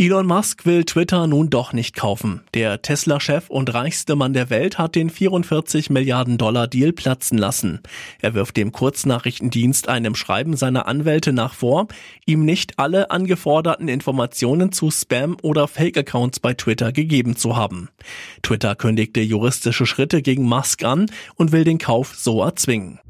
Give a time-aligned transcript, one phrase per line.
[0.00, 2.40] Elon Musk will Twitter nun doch nicht kaufen.
[2.54, 7.80] Der Tesla-Chef und reichste Mann der Welt hat den 44 Milliarden Dollar Deal platzen lassen.
[8.22, 11.86] Er wirft dem Kurznachrichtendienst einem Schreiben seiner Anwälte nach vor,
[12.24, 17.90] ihm nicht alle angeforderten Informationen zu Spam- oder Fake-Accounts bei Twitter gegeben zu haben.
[18.40, 23.00] Twitter kündigte juristische Schritte gegen Musk an und will den Kauf so erzwingen.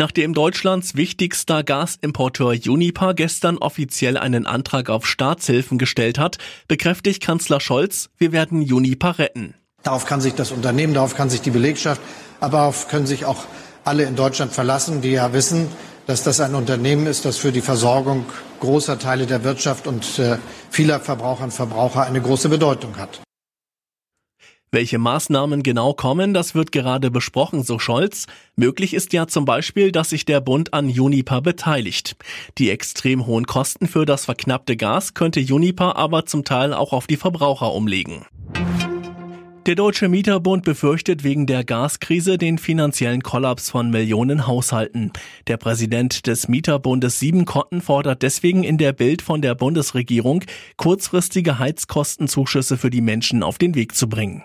[0.00, 7.60] Nachdem Deutschlands wichtigster Gasimporteur Unipa gestern offiziell einen Antrag auf Staatshilfen gestellt hat, bekräftigt Kanzler
[7.60, 9.52] Scholz, wir werden Unipa retten.
[9.82, 12.00] Darauf kann sich das Unternehmen, darauf kann sich die Belegschaft,
[12.40, 13.44] aber darauf können sich auch
[13.84, 15.68] alle in Deutschland verlassen, die ja wissen,
[16.06, 18.24] dass das ein Unternehmen ist, das für die Versorgung
[18.60, 20.38] großer Teile der Wirtschaft und äh,
[20.70, 23.20] vieler Verbraucherinnen und Verbraucher eine große Bedeutung hat.
[24.72, 28.26] Welche Maßnahmen genau kommen, das wird gerade besprochen, so Scholz.
[28.54, 32.14] Möglich ist ja zum Beispiel, dass sich der Bund an Juniper beteiligt.
[32.56, 37.08] Die extrem hohen Kosten für das verknappte Gas könnte Juniper aber zum Teil auch auf
[37.08, 38.26] die Verbraucher umlegen.
[39.66, 45.12] Der Deutsche Mieterbund befürchtet wegen der Gaskrise den finanziellen Kollaps von Millionen Haushalten.
[45.48, 50.44] Der Präsident des Mieterbundes Siebenkotten fordert deswegen in der Bild von der Bundesregierung,
[50.76, 54.44] kurzfristige Heizkostenzuschüsse für die Menschen auf den Weg zu bringen.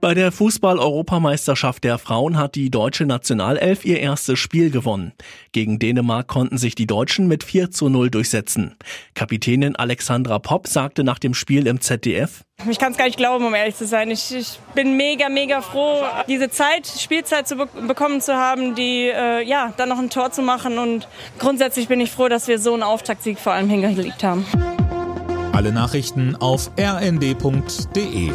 [0.00, 5.12] Bei der Fußball-Europameisterschaft der Frauen hat die deutsche Nationalelf ihr erstes Spiel gewonnen.
[5.50, 8.76] Gegen Dänemark konnten sich die Deutschen mit 4 zu 0 durchsetzen.
[9.14, 13.44] Kapitänin Alexandra Popp sagte nach dem Spiel im ZDF, ich kann es gar nicht glauben,
[13.44, 14.10] um ehrlich zu sein.
[14.10, 19.06] Ich, ich, bin mega, mega froh, diese Zeit, Spielzeit zu be bekommen zu haben, die
[19.06, 20.78] äh, ja dann noch ein Tor zu machen.
[20.78, 24.44] Und grundsätzlich bin ich froh, dass wir so einen Auftaktsieg vor allem hingelegt haben.
[25.52, 28.32] Alle Nachrichten auf rnd.de